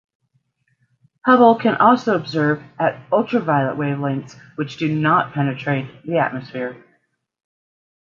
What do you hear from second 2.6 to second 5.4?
at ultraviolet wavelengths which do not